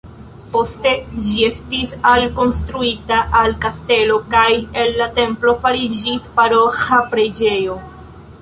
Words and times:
Poste 0.53 0.91
ĝi 1.25 1.43
estis 1.47 1.91
alkonstruita 2.11 3.19
al 3.41 3.53
kastelo 3.67 4.17
kaj 4.33 4.49
el 4.85 4.91
la 5.03 5.11
templo 5.21 5.55
fariĝis 5.67 6.29
paroĥa 6.41 7.03
preĝejo. 7.13 7.79